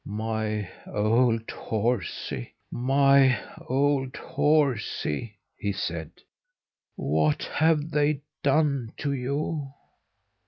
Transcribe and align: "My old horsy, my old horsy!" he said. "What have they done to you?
"My 0.03 0.67
old 0.91 1.51
horsy, 1.51 2.55
my 2.71 3.39
old 3.67 4.17
horsy!" 4.17 5.35
he 5.55 5.71
said. 5.71 6.09
"What 6.95 7.43
have 7.43 7.91
they 7.91 8.21
done 8.41 8.93
to 8.97 9.13
you? 9.13 9.71